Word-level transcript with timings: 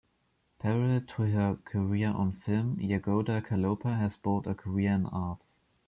Parallel 0.57 1.01
to 1.01 1.21
her 1.27 1.57
career 1.63 2.09
on 2.09 2.31
film, 2.31 2.75
Jagoda 2.79 3.39
Kaloper 3.39 3.99
has 3.99 4.15
built 4.17 4.47
a 4.47 4.55
career 4.55 4.93
in 4.93 5.05
arts. 5.05 5.45